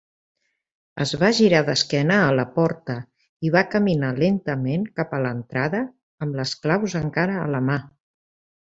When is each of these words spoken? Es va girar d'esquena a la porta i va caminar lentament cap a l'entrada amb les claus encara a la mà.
Es 1.03 1.11
va 1.23 1.27
girar 1.39 1.59
d'esquena 1.67 2.17
a 2.21 2.31
la 2.39 2.45
porta 2.57 2.97
i 3.49 3.53
va 3.57 3.65
caminar 3.77 4.11
lentament 4.25 4.91
cap 5.01 5.17
a 5.19 5.23
l'entrada 5.29 5.87
amb 6.27 6.41
les 6.43 6.57
claus 6.67 6.99
encara 7.07 7.43
a 7.47 7.49
la 7.57 7.67
mà. 7.71 7.81